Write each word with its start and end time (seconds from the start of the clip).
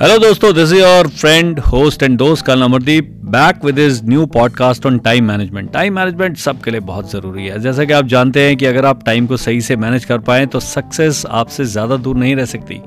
Hello 0.00 0.18
दोस्तों 0.18 0.52
this 0.54 0.72
is 0.72 0.74
your 0.74 1.08
friend 1.08 1.58
host 1.60 2.02
and 2.02 2.16
दोस्त 2.18 2.44
कल 2.46 2.60
Amardeep 2.62 3.04
back 3.24 3.64
with 3.64 3.78
is 3.78 4.00
new 4.04 4.26
podcast 4.26 4.86
on 4.86 4.98
time 4.98 5.24
management 5.24 5.72
time 5.72 5.94
management 5.94 6.36
सबके 6.36 6.70
लिए 6.70 6.80
बहुत 6.80 7.10
ज़रूरी 7.10 7.46
है। 7.46 7.58
जैसा 7.60 7.84
कि 7.84 7.92
आप 7.92 8.06
जानते 8.06 8.42
हैं 8.42 8.56
कि 8.56 8.66
अगर 8.66 8.86
आप 8.86 9.04
टाइम 9.04 9.26
को 9.26 9.36
सही 9.36 9.60
से 9.60 9.76
मैनेज 9.76 10.04
कर 10.04 10.18
पाए 10.18 10.46
तो 10.46 10.60
सक्सेस 10.60 11.24
आपसे 11.30 11.64
ज़्यादा 11.64 11.96
दूर 11.96 12.16
नहीं 12.16 12.36
रह 12.36 12.44
सकती। 12.44 12.80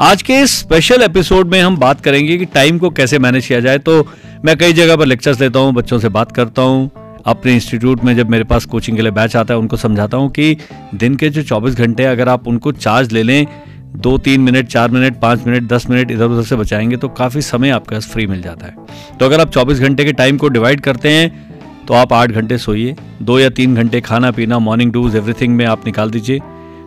आज 0.00 0.22
के 0.22 0.40
इस 0.40 0.58
स्पेशल 0.58 1.02
एपिसोड 1.02 1.52
में 1.52 1.60
हम 1.60 1.76
बात 1.76 2.00
करेंगे 2.00 2.38
कि 2.38 2.44
टाइम 2.44 2.78
को 2.78 2.90
कैसे 2.90 3.18
मैनेज 3.18 3.46
किया 3.46 3.60
जाए। 3.60 3.78
तो 3.78 4.06
मैं 4.44 4.56
कई 4.56 4.72
जगह 4.72 4.96
पर 4.96 5.06
लेक्चर्स 5.06 5.40
लेता 5.40 5.58
हूँ, 5.58 5.72
बच्चों 5.72 5.98
से 5.98 6.08
बात 6.08 6.32
करता 6.32 6.62
हूँ। 6.62 6.90
अपने 7.26 7.54
इंस्टीट्यूट 7.54 8.04
में 8.04 8.16
जब 8.16 8.30
मेरे 8.30 8.44
पास 8.44 8.64
कोचिंग 8.64 8.96
के 8.96 9.02
लिए 9.02 9.12
बैच 9.12 9.36
आता 9.36 9.54
है, 9.54 9.60
उनको 9.60 9.76
समझाता 9.76 10.16
हूँ 10.16 10.30
कि 10.30 10.56
दिन 10.94 11.16
के 11.16 11.30
जो 11.30 11.42
24 11.44 11.74
घंटे 11.74 12.04
अगर 12.04 12.28
आप 12.28 12.48
उनको 12.48 12.72
चार्ज 12.72 13.12
ले 13.12 13.22
लें 13.22 13.46
दो 13.92 14.16
तीन 14.18 14.40
मिनट, 14.40 14.66
चार 14.66 14.90
मिनट, 14.90 15.18
पाँच 15.20 15.46
मिनट, 15.46 15.62
दस 15.62 15.88
मिनट 15.90 16.10
इधर 16.10 16.24
उधर 16.24 16.42
से 16.42 16.56
बचाएँगे 16.56 16.96
तो 16.96 17.08
काफ़ी 17.10 17.42
समय 17.42 17.70
आपके 17.70 17.94
पास 17.94 18.06
फ्री 18.06 18.26
मिल 18.26 18.42
जाता 18.42 18.66
है। 18.66 18.74
तो 19.18 19.24
अगर 19.24 19.40
आप 19.40 19.50
चौबीस 19.50 19.80
घंटे 19.80 20.04
के 20.04 20.12
टाइम 20.12 20.36
को 20.36 20.48
डिवाइड 20.48 20.80
करते 20.80 21.12
हैं 21.12 21.48
तो 21.86 21.94
आप 21.94 22.12
आठ 22.12 22.30
घंटे 22.30 22.58
सोइए, 22.58 22.94
दो 23.22 23.38
या 23.38 23.48
तीन 23.50 23.74
घंटे 23.74 24.00
खाना 24.00 24.30
पीना 24.30 24.58
मॉर्निंग 24.58 24.92
डूज 24.92 25.16
एवरीथिंग 25.16 25.56
में 25.56 25.64
आप 25.66 25.86
निकाल 25.86 26.10
दीजिए 26.10 26.38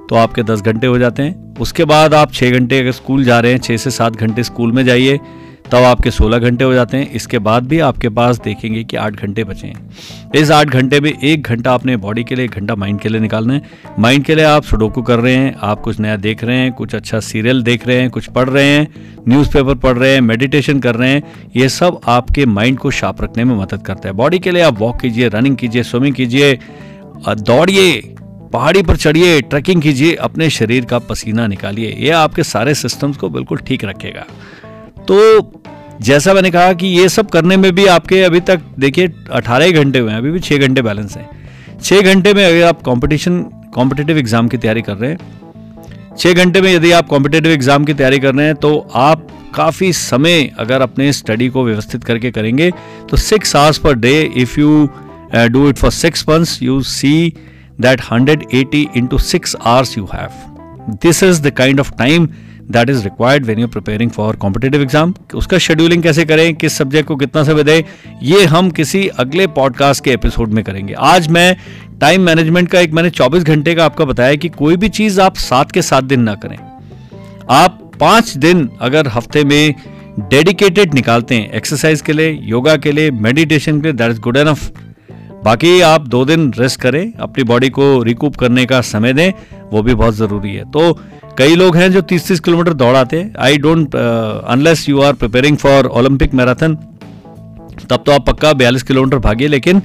तो 0.09 0.15
आपके 0.15 0.43
दस 0.43 0.61
घंटे 0.61 0.87
हो 0.87 0.97
जाते 0.97 1.23
हैं। 1.23 1.55
उसके 1.55 1.85
बाद 1.85 2.13
आप 2.13 2.33
छः 2.33 2.51
घंटे 2.51 2.79
अगर 2.79 2.91
स्कूल 2.91 3.23
जा 3.23 3.39
रहे 3.39 3.51
हैं 3.51 3.59
छः 3.59 3.77
से 3.77 3.91
सात 3.91 4.15
घंटे 4.15 4.43
स्कूल 4.43 4.71
में 4.71 4.83
जाइए 4.85 5.19
तब 5.73 5.83
आपके 5.83 6.11
16 6.11 6.39
घंटे 6.39 6.63
हो 6.63 6.73
जाते 6.73 6.97
हैं, 6.97 7.09
इसके 7.11 7.39
बाद 7.39 7.67
भी 7.67 7.79
आपके 7.79 8.09
पास 8.09 8.39
देखेंगे 8.39 8.83
कि 8.83 8.97
आठ 8.97 9.13
घंटे 9.15 9.43
बचे 9.43 9.67
हैं। 9.67 10.31
इस 10.35 10.51
आठ 10.51 10.67
घंटे 10.67 10.99
में 10.99 11.11
एक 11.11 11.43
घंटा 11.43 11.73
अपने 11.73 11.95
बॉडी 11.97 12.23
के 12.23 12.35
लिए, 12.35 12.45
एक 12.45 12.51
घंटा 12.51 12.75
माइंड 12.75 12.99
के 12.99 13.09
लिए 13.09 13.21
निकालना 13.21 13.53
है। 13.53 13.95
माइंड 13.99 14.25
के 14.25 14.35
लिए 14.35 14.45
आप 14.45 14.63
सुडोकू 14.63 15.01
कर 15.01 15.19
रहे 15.19 15.35
हैं, 15.35 15.55
आप 15.61 15.81
कुछ 15.81 15.99
नया 15.99 16.15
देख 16.17 16.43
रहे 16.43 16.57
हैं, 16.57 16.71
कुछ 16.73 16.95
अच्छा 16.95 17.19
सीरियल 17.21 17.63
देख 17.63 17.87
रहे 17.87 17.99
हैं, 17.99 18.09
कुछ 18.09 18.27
पढ़ 18.27 18.49
रहे 18.49 18.65
हैं 18.65 18.87
न्यूज़पेपर 19.27 19.75
पढ़ 19.75 19.97
रहे 19.97 20.13
हैं 20.13 20.21
मेडिटेशन 20.21 20.79
कर 20.79 20.95
रहे 20.95 21.09
हैं, 21.09 21.23
ये 21.55 21.69
सब 21.71 21.99
आपके 22.07 22.45
माइंड 22.45 22.77
को 22.79 22.91
शार्प 22.91 23.23
रखने 23.23 23.43
में 23.43 23.55
मदद 23.55 23.85
करता 23.85 24.09
है। 24.09 24.15
बॉडी 24.15 24.39
के 24.39 24.51
लिए 24.51 24.61
आप 24.61 24.79
वॉक 24.79 24.99
कीजिए 25.01 25.27
रनिंग 25.29 25.57
कीजिए 25.57 25.83
स्विमिंग 25.83 26.15
कीजिए 26.15 26.57
दौड़िए, 27.27 28.01
पहाड़ी 28.53 28.83
पर 28.83 28.97
चढ़िए 28.97 29.41
ट्रैकिंग 29.41 29.81
कीजिए, 29.81 30.13
अपने 30.15 30.49
शरीर 30.51 30.85
का 30.85 30.99
पसीना 31.01 31.47
निकालिए। 31.47 31.95
ये 31.95 32.09
आपके 32.13 32.43
सारे 32.45 32.75
सिस्टम्स 32.75 33.17
को 33.17 33.29
बिल्कुल 33.29 33.57
ठीक 33.59 33.85
रखेगा। 33.85 34.25
तो 35.07 35.51
जैसा 36.01 36.33
मैंने 36.33 36.51
कहा 36.51 36.73
कि 36.73 36.87
ये 36.87 37.07
सब 37.09 37.29
करने 37.29 37.57
में 37.57 37.71
भी 37.75 37.85
आपके 37.85 38.21
अभी 38.23 38.39
तक, 38.39 38.61
देखिए, 38.79 39.11
अठारह 39.31 39.71
घंटे 39.71 39.99
हुए 39.99 40.11
हैं, 40.11 40.17
अभी 40.17 40.31
भी 40.31 40.39
छः 40.39 40.57
घंटे 40.57 40.81
बैलेंस 40.81 41.17
हैं। 41.17 41.29
छः 41.81 42.13
घंटे 42.13 42.33
में 42.33 42.45
अगर 42.45 42.63
आप 42.63 42.81
कॉम्पिटिशन 42.81 43.41
कॉम्पिटेटिव 43.75 44.17
एग्ज़ाम 44.17 44.47
की 44.47 44.57
तैयारी 44.57 44.81
कर 44.81 44.95
रहे 44.95 45.11
हैं 45.11 46.15
छः 46.17 46.33
घंटे 46.33 46.61
में 46.61 46.73
यदि 46.73 46.91
आप 46.91 47.07
कॉम्पिटेटिव 47.07 47.51
एग्ज़ाम 47.51 47.85
की 47.85 47.93
तैयारी 47.93 48.19
कर 48.19 48.35
रहे 48.35 48.45
हैं 48.45 48.55
तो 48.55 48.77
आप 48.95 49.27
काफ़ी 49.55 49.91
समय 49.93 50.43
अगर 50.59 50.81
अपने 50.81 51.11
स्टडी 51.13 51.47
को 51.49 51.63
व्यवस्थित 51.65 52.03
करके 52.03 52.31
करेंगे 52.31 52.69
तो 53.09 53.17
six 53.17 53.55
hours 53.55 53.77
per 53.77 53.95
day 53.95 54.13
if 54.37 54.59
you 54.59 54.87
do 55.51 55.67
it 55.69 55.77
for 55.77 55.91
six 55.91 56.25
months 56.29 56.61
you 56.63 56.81
see 56.81 57.33
that 57.81 58.01
hundred 58.11 58.45
eighty 58.53 58.87
into 58.97 59.17
six 59.17 59.55
hours 59.65 59.97
you 59.97 60.07
have 60.13 60.97
this 61.03 61.23
is 61.23 61.41
the 61.41 61.51
kind 61.51 61.79
of 61.79 61.91
time 61.91 62.27
that 62.71 62.89
is 62.89 63.03
required 63.03 63.45
when 63.45 63.59
you 63.59 63.67
preparing 63.67 64.11
for 64.11 64.35
competitive 64.35 64.81
exam 64.81 65.13
उसका 65.35 65.57
scheduling 65.57 66.03
कैसे 66.03 66.25
करें? 66.25 66.53
किस 66.55 66.73
subject 66.73 67.07
को 67.07 67.15
कितना 67.15 67.43
समय 67.43 67.63
दें? 67.63 67.83
ये 68.23 68.43
हम 68.45 68.69
किसी 68.71 69.07
अगले 69.07 69.47
पॉडकास्ट 69.47 70.03
के 70.03 70.11
एपिसोड 70.11 70.49
में 70.49 70.63
करेंगे। 70.63 70.93
आज 70.93 71.27
मैं 71.27 71.55
टाइम 72.01 72.21
मैनेजमेंट 72.21 72.69
का 72.69 72.79
एक 72.79 72.93
मैंने 72.93 73.09
24 73.09 73.43
घंटे 73.43 73.75
का 73.75 73.85
आपका 73.85 74.05
बताया 74.05 74.35
कि 74.35 74.49
कोई 74.49 74.77
भी 74.77 74.89
चीज़ 74.89 75.21
आप 75.21 75.35
सात 75.37 75.71
के 75.71 75.81
सात 75.81 76.03
दिन 76.03 76.21
ना 76.21 76.35
करें। 76.35 76.57
आप 77.49 77.79
पाँच 77.99 78.37
दिन 78.37 78.69
अगर 78.81 79.07
हफ़्ते 79.07 79.43
में 79.43 79.75
डेडिकेटेड 80.19 80.93
निकालते 80.93 81.35
हैं 81.35 81.51
एक्सरसाइज 81.51 82.01
के 82.01 82.13
लिए 82.13 82.39
योगा 82.43 82.75
के 82.77 82.91
लिए 82.91 83.11
मेडिटेशन 83.11 83.81
के 83.81 83.87
लिए 83.87 83.93
दैट 83.93 84.11
इज़ 84.11 84.19
गुड 84.19 84.37
एनफ 84.37 84.71
बाकी 85.43 85.79
आप 85.81 86.07
दो 86.07 86.23
दिन 86.25 86.51
रेस्ट 86.53 86.79
करें, 86.81 87.13
अपनी 87.13 87.43
बॉडी 87.43 87.69
को 87.69 88.03
रिकूप 88.03 88.35
करने 88.35 88.65
का 88.65 88.79
समय 88.81 89.13
दें, 89.13 89.31
वो 89.71 89.81
भी 89.83 89.93
बहुत 89.93 90.15
ज़रूरी 90.15 90.53
है। 90.55 90.69
तो 90.71 90.99
कई 91.37 91.55
लोग 91.55 91.77
हैं 91.77 91.91
जो 91.91 92.01
30-30 92.01 92.39
किलोमीटर 92.39 92.73
दौड़ाते 92.73 93.31
I 93.39 93.57
don't 93.57 93.95
unless 93.95 94.89
you 94.89 95.01
are 95.01 95.13
preparing 95.13 95.57
for 95.57 95.85
Olympic 95.85 96.33
marathon 96.33 96.75
तब 97.89 98.03
तो 98.05 98.11
आप 98.11 98.25
पक्का 98.27 98.53
बयालीस 98.53 98.83
किलोमीटर 98.83 99.17
भागिए। 99.17 99.47
लेकिन 99.47 99.81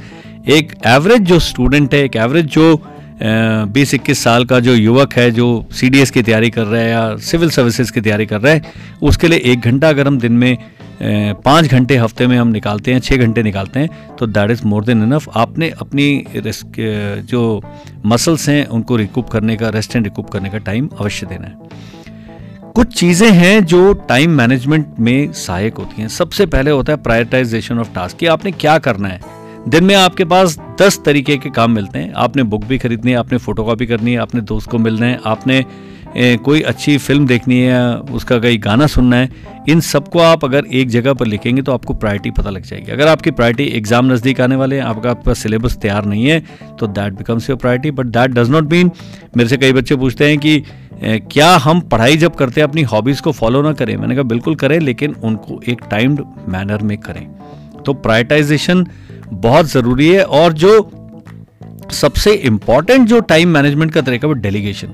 एक 0.48 0.74
एवरेज 0.86 1.22
जो 1.22 1.38
स्टूडेंट 1.38 1.94
है 1.94 2.04
एक 2.04 2.16
एवरेज 2.16 2.46
जो 2.46 2.74
uh, 2.74 3.72
बीस 3.72 3.94
इक्कीस 3.94 4.18
साल 4.18 4.44
का 4.44 4.60
जो 4.60 4.74
युवक 4.74 5.12
है 5.12 5.30
जो 5.30 5.66
सीडीएस 5.72 6.10
की 6.10 6.22
तैयारी 6.22 6.50
कर 6.50 6.64
रहा 6.64 6.80
है 6.80 6.90
या 6.90 7.16
सिविल 7.16 7.50
सर्विसेज़ 7.50 7.92
की 7.92 8.00
तैयारी 8.00 8.26
कर 8.26 8.40
रहा 8.40 8.52
है 8.52 8.72
उसके 9.02 9.28
लिए 9.28 9.38
एक 9.38 9.60
घंटा 9.60 9.88
अगर 9.88 10.06
हम 10.06 10.18
दिन 10.18 10.32
में 10.32 10.56
पाँच 11.00 11.66
घंटे 11.66 11.96
हफ़्ते 11.96 12.26
में 12.26 12.36
हम 12.38 12.48
निकालते 12.48 12.92
हैं 12.92 13.00
छः 13.00 13.16
घंटे 13.16 13.42
निकालते 13.42 13.80
हैं 13.80 14.16
तो 14.16 14.26
that 14.26 14.50
is 14.50 14.64
more 14.66 14.84
than 14.84 15.02
enough 15.02 15.28
आपने 15.36 15.70
अपनी 15.80 16.24
जो 16.36 17.60
मसल्स 18.06 18.48
हैं, 18.48 18.66
उनको 18.66 18.96
रिकूप 18.96 19.28
करने 19.28 19.56
का 19.56 19.68
रेस्ट 19.68 19.96
एंड 19.96 20.04
रिकूप 20.04 20.30
करने 20.30 20.50
का 20.50 20.58
टाइम 20.60 20.88
अवश्य 21.00 21.26
देना 21.26 21.46
है। 21.46 21.56
कुछ 22.74 22.94
चीज़ें 22.94 23.30
हैं 23.30 23.64
जो 23.64 23.92
टाइम 24.08 24.30
मैनेजमेंट 24.30 24.86
में 25.00 25.32
सहायक 25.34 25.74
होती 25.74 26.02
हैं। 26.02 26.08
सबसे 26.08 26.46
पहले 26.46 26.70
होता 26.70 26.92
है 26.92 27.02
प्रायोरिटाइजेशन 27.02 27.78
ऑफ़ 27.78 27.94
टास्क 27.94 28.16
कि 28.16 28.26
आपने 28.26 28.50
क्या 28.52 28.78
करना 28.78 29.08
है? 29.08 29.20
दिन 29.68 29.84
में 29.84 29.94
आपके 29.94 30.24
पास 30.24 30.58
दस 30.80 31.00
तरीके 31.04 31.36
के 31.36 31.50
काम 31.50 31.70
मिलते 31.70 31.98
हैं। 31.98 32.12
आपने 32.16 32.42
बुक 32.44 32.64
भी 32.64 32.78
खरीदनी 32.78 33.10
है, 33.10 33.16
आपने 33.16 33.38
फोटोकॉपी 33.38 33.86
करनी 33.86 34.12
है, 34.12 34.18
आपने 34.18 34.40
दोस्त 34.42 34.70
को 34.70 34.78
मिलना 34.78 35.06
है, 35.06 35.18
आपने 35.26 35.64
कोई 36.16 36.60
अच्छी 36.62 36.96
फ़िल्म 36.98 37.26
देखनी 37.26 37.58
है, 37.58 37.96
उसका 37.98 38.38
कहीं 38.38 38.58
गाना 38.62 38.86
सुनना 38.86 39.16
है, 39.16 39.28
इन 39.68 39.80
सबको 39.82 40.18
आप 40.20 40.44
अगर 40.44 40.66
एक 40.72 40.88
जगह 40.88 41.12
पर 41.14 41.26
लिखेंगे 41.26 41.62
तो 41.62 41.72
आपको 41.72 41.94
प्रायोरिटी 41.94 42.30
पता 42.32 42.50
लग 42.50 42.62
जाएगी। 42.62 42.92
अगर 42.92 43.08
आपकी 43.08 43.30
प्रायोरिटी 43.30 43.64
एग्ज़ाम 43.76 44.12
नज़दीक 44.12 44.40
आने 44.40 44.56
वाले 44.56 44.76
हैं, 44.76 44.82
आपका 44.84 45.10
आपका 45.10 45.34
सिलेबस 45.34 45.76
तैयार 45.76 46.04
नहीं 46.04 46.26
है 46.26 46.42
तो 46.78 46.86
that 46.88 47.12
becomes 47.14 47.48
your 47.50 47.58
priority 47.58 47.90
but 47.92 48.06
that 48.08 48.30
does 48.30 48.50
not 48.50 48.70
mean 48.72 48.90
मेरे 49.36 49.48
से 49.48 49.56
कई 49.56 49.72
बच्चे 49.72 49.96
पूछते 49.96 50.28
हैं 50.28 50.38
कि 50.38 50.62
क्या 51.02 51.48
हम 51.56 51.80
पढ़ाई 51.82 52.16
जब 52.16 52.34
करते 52.34 52.60
हैं, 52.60 52.68
अपनी 52.68 52.82
हॉबीज़ 52.84 53.22
को 53.22 53.32
फॉलो 53.32 53.62
ना 53.62 53.72
करें? 53.72 53.96
मैंने 53.96 54.14
कहा, 54.14 54.22
बिल्कुल 54.24 54.54
करें, 54.56 54.78
लेकिन 54.80 55.14
उनको 55.14 55.60
एक 55.68 55.80
टाइम्ड 55.90 56.22
मैनर 56.48 56.82
में 56.82 56.96
करें। 56.98 57.26
तो 57.86 57.92
प्रायोरिटाइजेशन 57.96 58.86
बहुत 59.26 59.66
ज़रूरी 59.66 60.08
है, 60.08 60.24
और 60.24 60.52
जो 60.54 60.90
सबसे 61.92 62.32
इंपॉर्टेंट 62.32 63.06
जो 63.08 63.20
टाइम 63.22 63.48
मैनेजमेंट 63.48 63.92
का 63.92 64.00
तरीका 64.00 64.28
वो 64.28 64.34
डेलीगेशन 64.36 64.88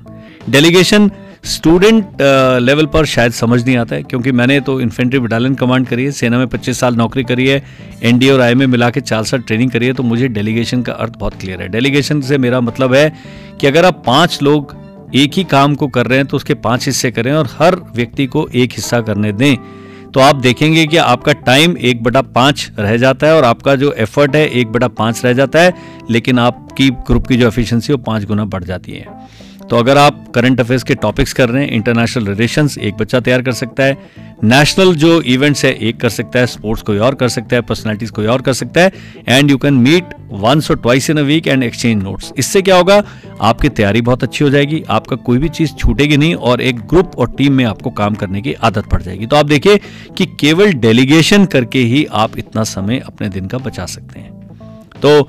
डेलीगेशन 0.50 1.10
स्टूडेंट 1.44 2.22
लेवल 2.62 2.86
पर 2.86 3.04
शायद 3.06 3.32
समझ 3.32 3.64
नहीं 3.64 3.76
आता 3.76 3.96
है, 3.96 4.02
क्योंकि 4.02 4.32
मैंने 4.32 4.60
तो 4.60 4.80
इन्फेंट्री 4.80 5.18
बटालियन 5.18 5.54
कमांड 5.54 5.86
करी 5.86 6.04
है, 6.04 6.10
सेना 6.10 6.38
में 6.38 6.46
25 6.46 6.78
साल 6.80 6.94
नौकरी 6.96 7.24
करी 7.24 7.46
है 7.48 7.62
एनडीए 8.02 8.30
और 8.30 8.40
आई 8.40 8.54
में 8.54 8.66
मिला 8.66 8.90
के 8.90 9.00
चार 9.00 9.24
साल 9.24 9.40
ट्रेनिंग 9.40 9.70
करी 9.70 9.86
है 9.86 9.92
तो 9.92 10.02
मुझे 10.02 10.28
डेलीगेशन 10.28 10.82
का 10.82 10.92
अर्थ 10.94 11.18
बहुत 11.18 11.34
क्लियर 11.40 11.62
है। 11.62 11.68
डेलीगेशन 11.68 12.20
से 12.20 12.38
मेरा 12.38 12.60
मतलब 12.60 12.94
है 12.94 13.12
कि 13.60 13.66
अगर 13.66 13.84
आप 13.84 14.02
पाँच 14.06 14.38
लोग 14.42 14.76
एक 15.14 15.34
ही 15.34 15.44
काम 15.44 15.74
को 15.74 15.88
कर 15.88 16.06
रहे 16.06 16.18
हैं 16.18 16.26
तो 16.26 16.36
उसके 16.36 16.54
पाँच 16.60 16.86
हिस्से 16.86 17.10
करें 17.10 17.32
और 17.32 17.48
हर 17.58 17.76
व्यक्ति 17.96 18.26
को 18.26 18.48
एक 18.54 18.72
हिस्सा 18.72 19.00
करने 19.00 19.32
दें। 19.32 19.56
तो 20.12 20.20
आप 20.20 20.36
देखेंगे 20.36 20.86
कि 20.86 20.96
आपका 20.96 21.32
टाइम 21.46 21.76
एक 21.78 22.02
बटा 22.02 22.22
पाँच 22.22 22.70
रह 22.78 22.96
जाता 22.96 23.26
है 23.26 23.36
और 23.36 23.44
आपका 23.44 23.74
जो 23.76 23.92
एफर्ट 23.92 24.36
है, 24.36 24.46
एक 24.48 24.68
बटा 24.68 24.88
पाँच 24.90 25.24
रह 25.24 25.32
जाता 25.32 25.60
है, 25.60 25.74
लेकिन 26.10 26.38
आपकी 26.38 26.90
ग्रुप 27.06 27.26
की 27.26 27.36
जो 27.36 27.48
एफिशिएंसी 27.48 27.92
वो 27.92 27.98
पाँच 28.00 28.24
गुना 28.24 28.44
बढ़ 28.46 28.64
जाती 28.64 28.92
है। 28.92 29.06
तो 29.70 29.76
अगर 29.76 29.98
आप 29.98 30.24
करंट 30.34 30.60
अफेयर्स 30.60 30.82
के 30.82 30.94
टॉपिक्स 30.94 31.32
कर 31.32 31.48
रहे 31.48 31.64
हैं 31.64 31.70
इंटरनेशनल 31.70 32.26
रिलेशंस 32.26 32.76
एक 32.78 32.94
बच्चा 32.94 33.20
तैयार 33.20 33.42
कर 33.42 33.52
सकता 33.52 33.84
है। 33.84 33.96
नेशनल 34.44 34.94
जो 34.94 35.20
इवेंट्स 35.22 35.64
है, 35.64 35.72
एक 35.72 36.00
कर 36.00 36.08
सकता 36.08 36.38
है 36.38 36.46
स्पोर्ट्स 36.46 36.82
कोई 36.82 36.98
और 36.98 37.14
कर 37.14 37.28
सकता 37.28 37.56
है 37.56 37.62
पर्सनैलिटीज 37.62 38.10
कोई 38.10 38.26
और 38.26 38.42
कर 38.42 38.52
सकता 38.52 38.80
है। 38.80 38.92
And 39.28 39.50
you 39.50 39.56
can 39.56 39.74
meet 39.74 40.14
once 40.32 40.70
और 40.70 40.76
twice 40.76 41.10
in 41.10 41.16
a 41.16 41.22
week 41.22 41.46
and 41.46 41.62
exchange 41.62 42.02
notes 42.02 42.32
इससे 42.38 42.62
क्या 42.62 42.76
होगा? 42.76 43.02
आपकी 43.40 43.68
तैयारी 43.68 44.00
बहुत 44.00 44.22
अच्छी 44.22 44.44
हो 44.44 44.50
जाएगी, 44.50 44.82
आपका 44.90 45.16
कोई 45.16 45.38
भी 45.38 45.48
चीज़ 45.48 45.72
छूटेगी 45.74 46.16
नहीं 46.16 46.34
और 46.34 46.60
एक 46.60 46.80
ग्रुप 46.80 47.16
और 47.18 47.30
टीम 47.30 47.52
में 47.52 47.64
आपको 47.64 47.90
काम 47.90 48.14
करने 48.14 48.42
की 48.42 48.52
आदत 48.52 48.88
पड़ 48.92 49.02
जाएगी। 49.02 49.26
तो 49.26 49.36
आप 49.36 49.46
देखिए 49.46 49.80
कि 50.16 50.26
केवल 50.40 50.72
डेलीगेशन 50.72 51.44
करके 51.44 51.78
ही 51.78 52.06
आप 52.12 52.38
इतना 52.38 52.64
समय 52.64 53.02
अपने 53.06 53.28
दिन 53.28 53.46
का 53.46 53.58
बचा 53.58 53.86
सकते 53.86 54.20
हैं। 54.20 54.32
तो 55.02 55.28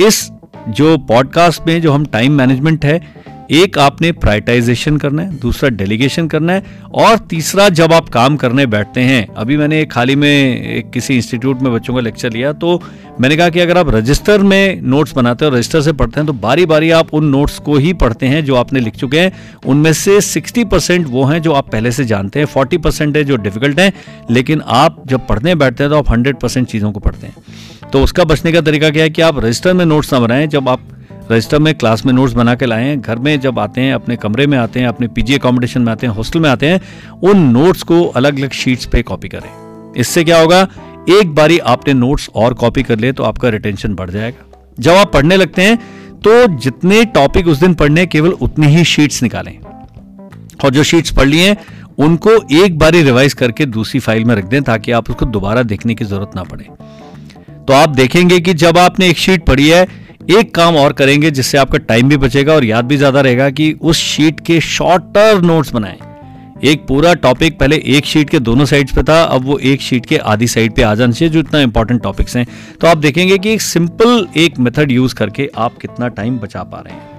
इस 0.00 0.28
जो 0.68 0.96
पॉडकास्ट 0.98 1.66
में 1.66 1.80
जो 1.80 1.92
हम 1.92 2.04
टाइम 2.04 2.32
मैनेजमेंट 2.32 2.84
है 2.84 3.00
एक 3.52 3.78
आपने 3.78 4.10
प्राइटाइजेशन 4.12 4.96
करना 4.96 5.22
है, 5.22 5.38
दूसरा 5.38 5.68
डेलीगेशन 5.70 6.28
करना 6.28 6.52
है, 6.52 6.62
और 6.94 7.18
तीसरा 7.20 7.68
जब 7.70 7.92
आप 7.92 8.08
काम 8.08 8.36
करने 8.36 8.66
बैठते 8.66 9.00
हैं, 9.00 9.26
अभी 9.36 9.56
मैंने 9.56 9.80
हाल 9.92 10.08
ही 10.08 10.16
में 10.16 10.28
एक 10.28 10.90
किसी 10.90 11.16
इंस्टीट्यूट 11.16 11.60
में 11.62 11.72
बच्चों 11.72 11.94
का 11.94 12.00
लेक्चर 12.00 12.32
लिया 12.32 12.52
तो 12.54 12.80
मैंने 13.20 13.36
कहा 13.36 13.48
कि 13.48 13.60
अगर 13.60 13.78
आप 13.78 13.90
रजिस्टर 13.90 14.42
में 14.42 14.80
नोट्स 14.82 15.14
बनाते 15.14 15.44
हैं 15.44 15.50
और 15.50 15.56
रजिस्टर 15.56 15.80
से 15.80 15.92
पढ़ते 15.92 16.20
हैं 16.20 16.26
तो 16.26 16.32
बारी 16.32 16.66
बारी 16.66 16.90
आप 16.90 17.14
उन 17.14 17.24
नोट्स 17.26 17.58
को 17.58 17.76
ही 17.76 17.92
पढ़ते 17.94 18.26
हैं 18.26 18.44
जो 18.44 18.54
आपने 18.54 18.80
लिख 18.80 18.96
चुके 18.96 19.20
हैं। 19.20 19.32
उनमें 19.66 19.92
से 19.92 20.20
60 20.22 20.64
परसेंट 20.64 21.06
वो 21.06 21.24
हैं 21.24 21.40
जो 21.42 21.52
आप 21.52 21.70
पहले 21.72 21.92
से 21.92 22.04
जानते 22.04 22.40
हैं 22.40 22.46
40 22.48 22.78
परसेंट 22.78 23.16
है 23.16 23.22
जो 23.24 23.36
डिफ़िकल्ट 23.36 23.78
हैं, 23.78 23.92
लेकिन 24.30 24.62
आप 24.66 25.02
जब 25.06 25.26
पढ़ने 25.26 25.54
बैठते 25.54 25.84
हैं 25.84 25.90
तो 25.90 25.98
आप 25.98 26.08
100 26.08 26.40
परसेंट 26.42 26.68
चीज़ों 26.68 26.92
को 26.92 27.00
पढ़ते 27.00 27.26
हैं। 27.26 27.90
तो 27.92 28.02
उसका 28.02 28.24
बचने 28.24 28.52
का 28.52 28.60
तरीका 28.60 28.90
क्या 28.90 29.02
है 29.02 29.10
कि 29.10 29.22
आप 29.22 29.38
रजिस्टर 29.38 29.74
में 29.74 29.84
नोट्स 29.84 30.12
ना 30.12 30.20
बनाएँ, 30.20 30.46
जब 30.46 30.68
आप 30.68 30.80
रजिस्टर 31.32 31.58
में 31.58 31.74
क्लास 31.74 32.04
में 32.06 32.12
नोट्स 32.12 32.32
बना 32.32 32.54
के 32.54 32.66
लाए 32.66 32.84
हैं। 32.84 33.00
घर 33.00 33.18
में 33.18 33.38
जब 33.40 33.58
आते 33.58 33.80
हैं, 33.80 33.94
अपने 33.94 34.16
कमरे 34.16 34.46
में 34.46 34.56
आते 34.58 34.80
हैं, 34.80 34.86
अपने 34.86 35.08
पीजी 35.08 35.34
अकोमोडेशन 35.34 35.82
में 35.82 35.92
आते 35.92 36.06
हैं 36.06 36.14
हॉस्टल 36.14 36.40
में 36.40 36.48
आते 36.50 36.66
हैं, 36.66 36.80
उन 37.22 37.38
नोट्स 37.48 37.82
को 37.82 38.02
अलग 38.06 38.38
अलग 38.38 38.52
शीट्स 38.52 38.86
पे 38.86 39.02
कॉपी 39.02 39.28
करें। 39.28 39.50
इससे 39.96 40.24
क्या 40.24 40.40
होगा? 40.40 40.60
एक 41.10 41.34
बारी 41.34 41.58
आपने 41.66 41.94
नोट्स 41.94 42.28
और 42.34 42.54
कॉपी 42.54 42.82
कर 42.82 42.98
लिए 42.98 43.12
तो 43.12 43.24
आपका 43.24 43.48
रिटेंशन 43.48 43.94
बढ़ 43.94 44.10
जाएगा। 44.10 44.72
जब 44.80 44.92
आप 44.92 45.12
पढ़ने 45.12 45.36
लगते 45.36 45.62
हैं 45.62 45.76
तो 46.20 46.46
जितने 46.56 47.04
टॉपिक 47.04 47.48
उस 47.48 47.58
दिन 47.58 47.74
पढ़ने 47.74 48.06
केवल 48.06 48.30
उतनी 48.32 48.66
ही 48.66 48.84
शीट्स 48.84 49.22
निकालें। 49.22 49.58
और 50.64 50.70
जो 50.70 50.82
शीट्स 50.82 51.10
पढ़ 51.10 51.26
लिए 51.26 51.56
उनको 51.98 52.30
एक 52.56 52.78
बारी 52.78 53.02
रिवाइज 53.02 53.34
करके 53.34 53.66
दूसरी 53.66 54.00
फ़ाइल 54.00 54.24
में 54.24 54.34
रख 54.34 54.44
दें 54.44 54.62
ताकि 54.62 54.92
आप 54.92 55.10
उसको 55.10 55.26
दोबारा 55.26 55.62
देखने 55.64 55.94
की 55.94 56.04
ज़रूरत 56.04 56.30
ना 56.36 56.42
पड़े। 56.42 56.64
तो 57.68 57.72
आप 57.72 57.88
देखेंगे 57.88 58.40
कि 58.40 58.54
जब 58.54 58.78
आपने 58.78 59.08
एक 59.08 59.18
शीट 59.18 59.44
पढ़ी 59.44 59.68
है 59.68 59.86
एक 60.30 60.54
काम 60.54 60.76
और 60.76 60.92
करेंगे 60.92 61.30
जिससे 61.30 61.58
आपका 61.58 61.78
टाइम 61.78 62.08
भी 62.08 62.16
बचेगा 62.16 62.54
और 62.54 62.64
याद 62.64 62.84
भी 62.84 62.96
ज़्यादा 62.96 63.20
रहेगा 63.20 63.48
कि 63.50 63.72
उस 63.72 63.96
शीट 63.96 64.40
के 64.40 64.60
शॉर्टर 64.60 65.42
नोट्स 65.42 65.72
बनाएँ। 65.72 65.98
एक 66.64 66.86
पूरा 66.86 67.12
टॉपिक 67.16 67.58
पहले 67.58 67.76
एक 67.88 68.06
शीट 68.06 68.30
के 68.30 68.38
दोनों 68.38 68.64
साइड्स 68.64 68.94
पे 68.94 69.02
था, 69.02 69.22
अब 69.22 69.44
वो 69.44 69.58
एक 69.60 69.80
शीट 69.80 70.06
के 70.06 70.16
आधी 70.16 70.46
साइड 70.46 70.74
पे 70.74 70.82
आ 70.82 70.94
जाना 70.94 71.12
चाहिए, 71.12 71.32
जो 71.32 71.40
इतना 71.40 71.60
इंपॉर्टेंट 71.60 72.02
टॉपिक्स 72.02 72.36
हैं। 72.36 72.46
तो 72.80 72.86
आप 72.86 72.98
देखेंगे 72.98 73.38
कि 73.38 73.52
एक 73.52 73.60
सिंपल 73.62 74.26
एक 74.36 74.58
मेथड 74.58 74.92
यूज़ 74.92 75.14
करके 75.14 75.48
आप 75.56 75.78
कितना 75.78 76.08
टाइम 76.10 76.38
बचा 76.38 76.62
पा 76.64 76.80
रहे 76.80 76.94
हैं। 76.94 77.14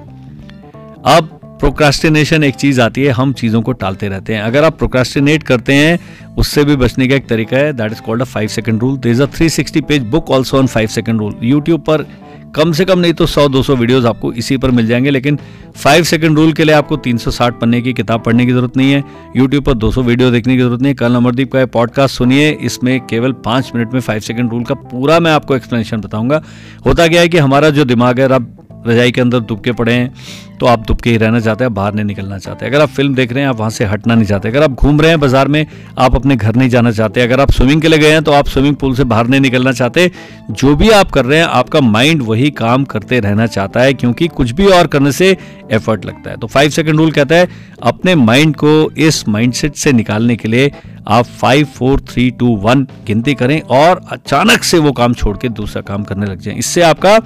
अब 1.07 1.30
प्रोक्रास्टिनेशन 1.59 2.44
एक 2.44 2.56
चीज़ 2.56 2.81
आती 2.81 3.04
है, 3.04 3.12
हम 3.12 3.33
चीज़ों 3.33 3.62
को 3.62 3.71
टालते 3.74 4.07
रहते 4.07 4.33
हैं। 4.33 4.42
अगर 4.42 4.63
आप 4.63 4.77
प्रोक्रास्टिनेट 4.77 5.44
करते 5.44 5.74
हैं, 5.74 6.00
उससे 6.38 6.63
भी 6.63 6.75
बचने 6.75 7.07
का 7.07 7.15
एक 7.15 7.27
तरीका 7.27 7.57
है 7.57 7.74
that 7.74 7.92
is 7.92 8.01
called 8.01 8.21
a 8.21 8.25
five 8.25 8.48
second 8.50 8.81
rule 8.81 8.98
there 8.98 9.12
is 9.12 9.24
a 9.24 9.25
three 9.36 9.50
sixty 9.51 9.81
page 9.81 10.04
book 10.07 10.31
also 10.31 10.57
on 10.57 10.68
five 10.68 10.88
second 10.89 11.19
rule 11.19 11.36
YouTube 11.44 11.81
पर 11.81 12.06
कम 12.55 12.71
से 12.71 12.85
कम 12.85 12.99
नहीं 12.99 13.13
तो 13.13 13.25
100-200 13.27 13.75
वीडियोस 13.75 14.05
आपको 14.05 14.31
इसी 14.33 14.57
पर 14.57 14.71
मिल 14.71 14.88
जाएँगे, 14.88 15.09
लेकिन 15.09 15.38
5 15.83 16.03
सेकंड 16.03 16.38
रूल 16.38 16.53
के 16.53 16.63
लिए 16.63 16.75
आपको 16.75 16.97
360 16.97 17.59
पन्ने 17.61 17.81
की 17.81 17.94
किताब 17.94 18.23
पढ़ने 18.23 18.45
की 18.45 18.51
ज़रूरत 18.51 18.77
नहीं 18.77 18.91
है 18.91 19.03
यूट्यूब 19.38 19.63
पर 19.63 19.73
200 19.73 20.03
वीडियो 20.03 20.31
देखने 20.31 20.55
की 20.55 20.61
ज़रूरत 20.61 20.81
नहीं 20.81 20.91
है। 20.91 20.95
कल 20.95 21.15
अमरदीप 21.15 21.51
का 21.53 21.65
पॉडकास्ट 21.65 22.17
सुनिए, 22.17 22.49
इसमें 22.51 22.99
केवल 22.99 23.31
पाँच 23.45 23.71
मिनट 23.75 23.94
में 23.94 23.99
फाइव 23.99 24.19
सेकंड 24.19 24.51
रूल 24.51 24.63
का 24.63 24.75
पूरा 24.75 25.19
मैं 25.19 25.31
आपको 25.31 25.55
एक्सप्लेनेशन 25.55 25.97
बताऊँगा। 25.97 26.41
होता 26.85 27.07
क्या 27.07 27.21
है 27.21 27.27
कि 27.27 27.38
हमारा 27.38 27.69
जो 27.69 27.85
दिमाग 27.85 28.19
है, 28.19 28.27
अब 28.27 28.53
रजाई 28.88 29.12
के 29.12 29.22
अंदर 29.22 29.39
दुबके 29.42 29.72
पड़े 29.74 29.94
हैं 29.94 30.13
तो 30.60 30.66
आप 30.66 30.86
दुबके 30.88 31.10
ही 31.10 31.18
रहना 31.18 31.39
चाहते 31.39 31.63
हैं 31.63 31.74
बाहर 31.74 31.94
नहीं 31.94 32.06
निकलना 32.06 32.38
चाहते। 32.38 32.66
अगर 32.66 32.81
आप 32.81 32.89
फ़िल्म 32.89 33.16
देख 33.16 33.34
रहे 33.34 33.42
हैं, 33.42 33.50
आप 33.50 33.57
वहाँ 33.57 33.69
से 33.69 33.86
हटना 33.86 34.16
नहीं 34.16 34.25
चाहते। 34.25 34.50
अगर 34.50 34.63
आप 34.63 34.72
घूम 34.72 35.01
रहे 35.01 35.10
हैं 35.10 35.19
बाज़ार 35.19 35.48
में, 35.48 35.66
आप 35.98 36.16
अपने 36.16 36.36
घर 36.36 36.56
नहीं 36.56 36.69
जाना 36.69 36.92
चाहते। 36.92 37.22
अगर 37.22 37.39
आप 37.39 37.51
स्विमिंग 37.51 37.81
के 37.81 37.88
लिए 37.88 38.00
गए 38.00 38.12
हैं 38.12 38.24
तो 38.24 38.31
आप 38.31 38.48
स्विमिंग 38.48 38.75
पूल 38.75 38.95
से 38.95 39.04
बाहर 39.04 39.28
नहीं 39.28 39.42
निकलना 39.42 39.72
चाहते। 39.72 40.10
जो 40.51 40.75
भी 40.75 40.89
आप 40.92 41.12
कर 41.12 41.25
रहे 41.25 41.39
हैं, 41.39 41.45
आपका 41.45 41.81
माइंड 41.81 42.22
वही 42.22 42.50
काम 42.54 42.86
करते 42.86 43.19
रहना 43.19 43.48
चाहता 43.48 43.81
है, 43.81 43.94
क्योंकि 43.94 44.28
कुछ 44.30 44.51
भी 44.51 44.68
और 44.69 44.88
करने 44.88 45.12
से 45.12 45.36
एफर्ट 45.72 46.06
लगता 46.06 46.30
है। 46.30 46.38
तो 46.38 46.48
फाइव 46.48 46.69
सेकेंड 46.69 46.98
रूल 46.98 47.12
कहता 47.12 47.36
है, 47.36 47.48
अपने 47.83 48.16
माइंड 48.16 48.56
को 48.56 48.92
इस 48.98 49.28
माइंडसेट 49.30 49.75
से 49.75 49.92
निकालने 49.94 50.36
के 50.36 50.48
लिए 50.48 50.72
आप 51.07 51.25
five 51.33 51.66
four 51.68 52.00
three 52.07 52.30
two 52.31 52.56
one 52.57 52.81
गिनती 53.07 53.33
करें 53.33 53.60
और 53.62 54.01
अचानक 54.12 54.63
से 54.63 54.78
वो 54.80 54.92
काम 54.92 55.13
छोड़ 55.13 55.36
के 55.38 55.50
दूसरा 55.50 55.81
काम 55.83 56.04
करने 56.04 56.25
लग 56.25 56.40
जाए। 56.40 56.56
इससे 56.56 56.81
आपका 56.81 57.19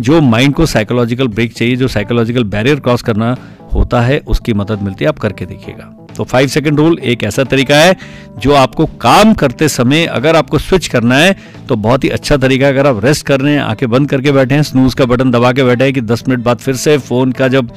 जो 0.00 0.20
माइंड 0.20 0.54
को 0.54 0.66
साइकोलॉजिकल 0.66 1.28
ब्रेक 1.28 1.52
चाहिए, 1.52 1.76
जो 1.76 1.88
साइकोलॉजिकल 1.88 2.44
बैरियर 2.44 2.80
क्रॉस 2.80 3.02
करना 3.02 3.36
होता 3.74 4.00
है, 4.00 4.18
उसकी 4.18 4.52
मदद 4.54 4.82
मिलती 4.82 5.04
है, 5.04 5.08
आप 5.08 5.18
करके 5.18 5.46
देखिएगा। 5.46 5.92
तो 6.16 6.24
फाइव 6.24 6.48
सेकेंड 6.48 6.78
रूल 6.78 6.98
एक 6.98 7.22
ऐसा 7.24 7.44
तरीका 7.44 7.76
है, 7.76 7.96
जो 8.38 8.54
आपको 8.54 8.86
काम 9.00 9.32
करते 9.34 9.68
समय 9.68 10.04
अगर 10.06 10.36
आपको 10.36 10.58
स्विच 10.58 10.86
करना 10.88 11.16
है 11.16 11.36
तो 11.68 11.76
बहुत 11.76 12.04
ही 12.04 12.08
अच्छा 12.08 12.36
तरीका 12.36 12.66
है, 12.66 12.72
अगर 12.72 12.86
आप 12.86 13.04
रेस्ट 13.04 13.26
कर 13.26 13.40
रहे 13.40 13.54
हैं, 13.54 13.60
आँखें 13.60 13.88
बंद 13.90 14.08
करके 14.10 14.32
बैठे 14.32 14.54
हैं 14.54 14.62
स्नूज 14.62 14.94
का 14.94 15.04
बटन 15.04 15.30
दबा 15.30 15.52
के 15.52 15.64
बैठे 15.64 15.84
हैं 15.84 15.92
कि 15.92 16.00
दस 16.02 16.24
मिनट 16.28 16.44
बाद 16.44 16.58
फिर 16.58 16.76
से 16.76 16.96
फ़ोन 17.00 17.32
का 17.32 17.48
जब 17.48 17.72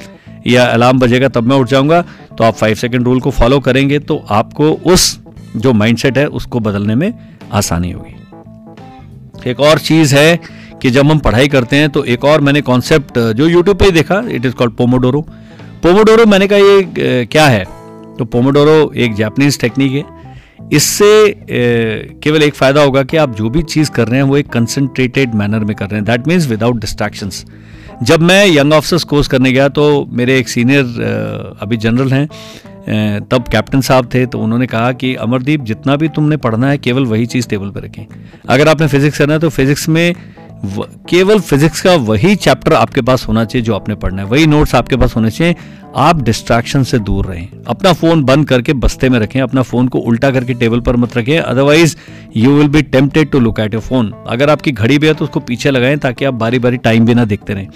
या 0.48 0.66
अलार्म 0.66 1.00
बजेगा, 1.00 1.27
तब 1.30 1.44
मैं 1.44 1.56
उठ 1.56 1.69
जाऊँगा 1.69 2.01
तो 2.38 2.44
आप 2.44 2.54
फाइव 2.54 2.75
सेकेंड 2.75 3.06
रूल 3.06 3.19
को 3.19 3.31
फॉलो 3.31 3.60
करेंगे 3.60 4.00
तो 4.00 4.24
आपको 4.30 4.71
उस 4.86 5.19
जो 5.56 5.74
माइंडसेट 5.74 6.18
है, 6.18 6.25
उसको 6.27 6.60
बदलने 6.60 6.95
में 6.95 7.13
आसानी 7.51 7.92
होगी। 7.92 9.50
एक 9.50 9.60
और 9.60 9.80
चीज़ 9.80 10.16
है 10.16 10.58
कि 10.81 10.89
जब 10.89 11.09
हम 11.11 11.19
पढ़ाई 11.19 11.47
करते 11.47 11.75
हैं 11.75 11.89
तो 11.89 12.03
एक 12.05 12.25
और 12.25 12.41
मैंने 12.41 12.61
कॉन्सेप्ट 12.61 13.19
जो 13.19 13.47
यूट्यूब 13.47 13.77
पे 13.77 13.85
ही 13.85 13.91
देखा 13.91 14.21
it 14.29 14.45
is 14.45 14.53
called 14.53 14.73
pomodoro 14.73 15.21
pomodoro 15.83 16.25
मैंने 16.25 16.47
कहा, 16.47 16.59
ये 16.59 17.25
क्या 17.25 17.47
है? 17.47 17.63
तो 18.19 18.25
पोमोडोरो 18.25 18.91
एक 18.95 19.13
जापानीज 19.15 19.59
टेक्निक 19.61 19.91
है। 19.91 20.03
इससे 20.73 21.35
केवल 22.23 22.43
एक 22.43 22.55
फ़ायदा 22.55 22.81
होगा 22.81 23.03
कि 23.03 23.17
आप 23.17 23.35
जो 23.35 23.49
भी 23.49 23.61
चीज़ 23.63 23.91
कर 23.91 24.07
रहे 24.07 24.19
हैं, 24.19 24.23
वो 24.23 24.37
एक 24.37 24.47
कंसंट्रेटेड 24.49 25.35
मैनर 25.35 25.59
में 25.59 25.75
कर 25.75 25.85
रहे 25.85 25.95
हैं। 25.95 26.05
दैट 26.05 26.27
मीन्स 26.27 26.47
विदाउट 26.47 26.79
डिस्ट्रैक्शंस 26.81 27.45
जब 28.03 28.21
मैं 28.21 28.45
यंग 28.47 28.73
ऑफिसर्स 28.73 29.03
कोर्स 29.03 29.27
करने 29.27 29.51
गया 29.51 29.67
तो 29.69 29.85
मेरे 30.11 30.37
एक 30.39 30.49
सीनियर 30.49 31.57
अभी 31.61 31.77
जनरल 31.77 32.11
हैं 32.11 32.27
तब 33.31 33.47
कैप्टन 33.51 33.81
साहब 33.81 34.09
थे 34.13 34.25
तो 34.25 34.39
उन्होंने 34.39 34.67
कहा 34.67 34.91
कि, 34.91 35.13
अमरदीप, 35.15 35.61
जितना 35.61 35.95
भी 35.95 36.07
तुमने 36.09 36.37
पढ़ना 36.37 36.69
है, 36.69 36.77
केवल 36.77 37.05
वही 37.05 37.25
चीज़ 37.25 37.47
टेबल 37.47 37.69
पर 37.69 37.83
रखें। 37.83 38.05
अगर 38.49 38.67
आपने 38.67 38.87
फिजिक्स 38.87 39.17
करना 39.17 39.33
है 39.33 39.39
तो 39.39 39.49
फिजिक्स 39.49 39.87
में 39.89 40.15
केवल 40.65 41.39
फिजिक्स 41.39 41.81
का 41.81 41.94
वही 41.95 42.35
चैप्टर 42.35 42.73
आपके 42.73 43.01
पास 43.01 43.27
होना 43.27 43.44
चाहिए 43.45 43.65
जो 43.65 43.75
आपने 43.75 43.95
पढ़ना 43.95 44.21
है। 44.21 44.27
वही 44.27 44.47
नोट्स 44.47 44.75
आपके 44.75 44.95
पास 44.95 45.15
होने 45.15 45.29
चाहिए। 45.31 45.56
आप 45.95 46.21
डिस्ट्रैक्शन 46.21 46.83
से 46.83 47.00
दूर 47.00 47.25
रहें। 47.25 47.47
अपना 47.67 47.94
फ़ोन 47.94 48.23
बंद 48.23 48.47
करके 48.47 48.73
बस्ते 48.73 49.09
में 49.09 49.17
रखें। 49.19 49.39
अपना 49.41 49.61
फ़ोन 49.61 49.88
को 49.88 50.00
उल्टा 50.00 50.31
करके 50.31 50.53
टेबल 50.53 50.79
पर 50.79 50.95
मत 50.95 51.17
रखें। 51.17 51.38
Otherwise 51.39 51.95
you 52.38 52.51
will 52.51 52.67
be 52.67 52.81
tempted 52.81 53.29
to 53.31 53.39
look 53.39 53.59
at 53.59 53.73
your 53.73 53.83
phone 53.83 54.13
अगर 54.27 54.50
आपकी 54.50 54.71
घड़ी 54.71 54.97
भी 54.97 55.07
है 55.07 55.13
तो 55.13 55.25
उसको 55.25 55.39
पीछे 55.39 55.71
लगाएँ 55.71 55.97
ताकि 55.97 56.25
आप 56.25 56.33
बारी 56.33 56.59
बारी 56.59 56.77
टाइम 56.77 57.06
भी 57.06 57.13
ना 57.13 57.25
देखते 57.25 57.53
रहें। 57.53 57.67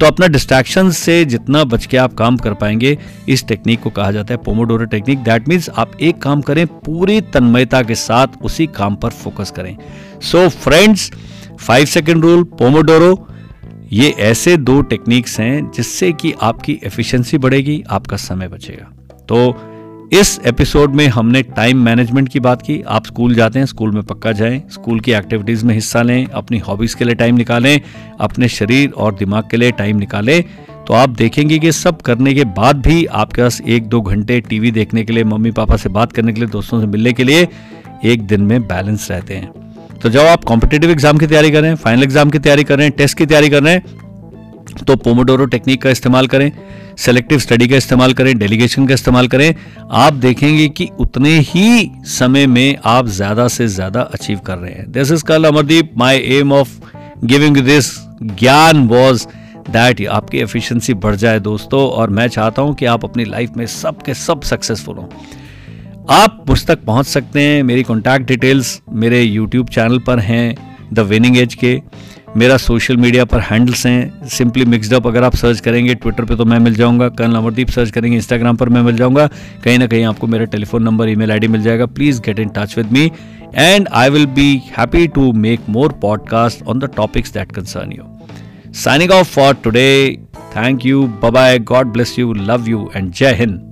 तो 0.00 0.06
अपना 0.06 0.26
डिस्ट्रैक्शन 0.26 0.90
से 0.90 1.24
जितना 1.24 1.64
बच 1.64 1.86
के 1.86 1.96
आप 1.96 2.14
काम 2.14 2.36
कर 2.36 2.54
पाएँगे 2.54 2.98
इस 3.28 3.46
टेक्निक 3.46 3.82
को 3.82 3.90
कहा 3.90 4.10
जाता 4.10 4.34
है 4.34 4.40
पोमोडोरो 4.44 4.84
टेक्निक 4.84 5.18
दैट 5.18 5.48
मीन्स 5.48 5.70
आप 5.70 5.92
एक 6.00 6.22
काम 6.22 6.40
करें 6.40 6.66
पूरी 6.66 7.20
तन्मयता 7.20 7.82
के 7.82 7.94
साथ 7.94 8.42
उसी 8.42 8.66
काम 8.66 8.96
पर 8.96 9.10
फोकस 9.10 9.50
करें। 9.50 9.76
So 10.22 10.44
so, 10.44 10.50
friends 10.50 11.10
five 11.58 11.86
second 11.86 12.22
rule 12.22 12.42
pomodoro 12.42 13.28
ये 13.92 14.08
ऐसे 14.08 14.56
दो 14.56 14.82
टेक्निक्स 14.82 15.40
हैं 15.40 15.70
जिससे 15.70 16.12
कि 16.12 16.32
आपकी 16.42 16.80
एफिशिएंसी 16.84 17.38
बढ़ेगी, 17.38 17.84
आपका 17.90 18.16
समय 18.16 18.48
बचेगा। 18.48 18.90
तो 19.28 19.54
इस 20.12 20.40
एपिसोड 20.46 20.94
में 20.94 21.06
हमने 21.06 21.42
टाइम 21.42 21.84
मैनेजमेंट 21.84 22.28
की 22.28 22.40
बात 22.40 22.62
की। 22.62 22.82
आप 22.82 23.06
स्कूल 23.06 23.34
जाते 23.34 23.58
हैं 23.58 23.66
स्कूल 23.66 23.90
में 23.90 24.02
पक्का 24.02 24.32
जाएँ 24.32 24.62
स्कूल 24.70 25.00
की 25.00 25.12
एक्टिविटीज़ 25.12 25.66
में 25.66 25.74
हिस्सा 25.74 26.02
लें, 26.02 26.26
अपनी 26.26 26.58
हॉबीज़ 26.58 26.96
के 26.96 27.04
लिए 27.04 27.14
टाइम 27.14 27.36
निकालें, 27.36 27.80
अपने 28.20 28.48
शरीर 28.48 28.90
और 28.90 29.14
दिमाग 29.14 29.44
के 29.50 29.56
लिए 29.56 29.70
टाइम 29.70 29.96
निकालें। 29.96 30.44
तो 30.86 30.94
आप 30.94 31.08
देखेंगे 31.08 31.58
कि 31.58 31.72
सब 31.72 32.02
करने 32.02 32.34
के 32.34 32.44
बाद 32.44 32.76
भी 32.76 33.06
आपके 33.06 33.42
पास 33.42 33.60
एक 33.60 33.86
दो 33.86 34.00
घंटे 34.00 34.40
टीवी 34.40 34.70
देखने 34.70 35.04
के 35.04 35.12
लिए, 35.12 35.24
मम्मी 35.24 35.50
पापा 35.50 35.76
से 35.76 35.88
बात 35.88 36.12
करने 36.12 36.32
के 36.32 36.40
लिए, 36.40 36.48
दोस्तों 36.48 36.80
से 36.80 36.86
मिलने 36.86 37.12
के 37.12 37.24
लिए 37.24 37.48
एक 38.04 38.22
दिन 38.22 38.40
में 38.40 38.62
बैलेंस 38.62 39.10
रहते 39.10 39.34
हैं। 39.34 39.67
तो 40.02 40.08
जब 40.08 40.20
आप 40.20 40.44
कॉम्पिटेटिव 40.44 40.90
एग्ज़ाम 40.90 41.18
की 41.18 41.26
तैयारी 41.26 41.50
कर 41.50 41.60
रहे 41.60 41.70
हैं 41.70 41.76
फाइनल 41.76 42.02
एग्ज़ाम 42.02 42.30
की 42.30 42.38
तैयारी 42.38 42.64
कर 42.64 42.76
रहे 42.78 42.86
हैं 42.86 42.96
टेस्ट 42.96 43.16
की 43.18 43.26
तैयारी 43.26 43.48
कर 43.50 43.62
रहे 43.62 43.72
हैं 43.74 44.84
तो 44.86 44.96
पोमोडोरो 44.96 45.44
टेक्निक 45.46 45.80
का 45.82 45.90
इस्तेमाल 45.90 46.26
करें 46.26 46.50
सेलेक्टिव 46.98 47.38
स्टडी 47.38 47.66
का 47.68 47.76
इस्तेमाल 47.76 48.12
करें 48.12 48.36
डेलीगेशन 48.38 48.86
का 48.86 48.94
इस्तेमाल 48.94 49.28
करें। 49.28 49.54
आप 49.92 50.12
देखेंगे 50.14 50.68
कि 50.68 50.88
उतने 51.00 51.38
ही 51.40 51.90
समय 52.08 52.46
में 52.46 52.76
आप 52.86 53.06
ज़्यादा 53.08 53.46
से 53.48 53.66
ज़्यादा 53.68 54.00
अचीव 54.02 54.38
कर 54.46 54.58
रहे 54.58 54.72
हैं। 54.72 54.90
दिस 54.92 55.12
इज़ 55.12 55.24
कल 55.24 55.44
Amardeep 55.44 55.92
my 55.98 56.22
aim 56.38 56.52
of 56.52 56.78
giving 57.24 57.56
this 57.58 57.92
gyan 58.22 58.86
was 58.88 59.26
that 59.70 60.06
आपकी 60.08 60.38
एफिशिएंसी 60.38 60.94
बढ़ 60.96 61.14
जाए 61.16 61.40
दोस्तों, 61.40 61.80
और 61.80 62.10
मैं 62.10 62.28
चाहता 62.28 62.62
हूँ 62.62 62.74
कि 62.74 62.86
आप 62.86 63.04
अपनी 63.04 63.24
लाइफ 63.26 63.56
में 63.56 63.66
सब 63.68 64.12
सब 64.16 64.42
सक्सेसफुल 64.44 64.96
हों। 64.96 65.08
आप 66.10 66.44
मुझ 66.48 66.64
तक 66.66 66.82
पहुँच 66.84 67.06
सकते 67.06 67.40
हैं। 67.40 67.62
मेरी 67.62 67.82
कॉन्टैक्ट 67.82 68.26
डिटेल्स 68.26 68.80
मेरे 68.92 69.22
यूट्यूब 69.22 69.68
चैनल 69.68 69.98
पर 69.98 70.18
हैं 70.18 70.54
द 70.92 71.00
विनिंग 71.00 71.36
एज 71.38 71.54
के। 71.54 71.80
मेरा 72.36 72.56
सोशल 72.56 72.96
मीडिया 72.96 73.24
पर 73.24 73.40
हैंडल्स 73.40 73.84
हैं। 73.86 74.26
सिंपली 74.28 74.64
मिक्सड 74.64 74.94
अप 74.94 75.06
अगर 75.06 75.24
आप 75.24 75.34
सर्च 75.36 75.60
करेंगे 75.60 75.94
ट्विटर 75.94 76.24
पे 76.24 76.36
तो 76.36 76.44
मैं 76.44 76.58
मिल 76.58 76.74
जाऊँगा। 76.74 77.08
कल 77.08 77.34
अमरदीप 77.34 77.68
सर्च 77.68 77.90
करेंगे 77.90 78.16
इंस्टाग्राम 78.16 78.56
पर 78.56 78.68
मैं 78.68 78.82
मिल 78.82 78.96
जाऊँगा। 78.96 79.26
कहीं 79.64 79.78
ना 79.78 79.86
कहीं 79.86 80.04
आपको 80.04 80.26
मेरा 80.26 80.44
टेलीफोन 80.44 80.82
नंबर 80.82 81.08
ईमेल 81.08 81.32
आईडी 81.32 81.48
मिल 81.48 81.62
जाएगा। 81.62 81.86
Please 81.86 82.20
get 82.20 82.40
in 82.40 82.48
touch 82.48 82.76
with 82.78 82.92
me 82.92 83.10
and 83.54 83.88
I 83.92 84.10
will 84.10 84.26
be 84.26 84.50
happy 84.78 85.06
to 85.08 85.32
make 85.32 85.68
more 85.68 85.92
podcast 86.02 86.62
on 86.62 86.78
the 86.78 86.90
topics 86.96 87.34
that 87.34 87.52
concern 87.52 87.92
you 87.92 88.04
signing 88.74 89.10
off 89.10 89.34
for 89.34 89.54
today 89.54 90.18
thank 90.56 90.86
you 90.86 91.06
bye 91.24 91.58
God 91.58 91.92
bless 91.92 92.18
you 92.18 92.32
love 92.32 92.68
you 92.68 92.90
and 92.96 93.12
Jai 93.12 93.34
Hind 93.34 93.67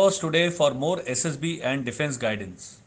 Follow 0.00 0.08
us 0.08 0.18
today 0.18 0.48
for 0.48 0.72
more 0.72 0.96
SSB 1.00 1.60
and 1.62 1.84
defense 1.84 2.16
guidance. 2.16 2.80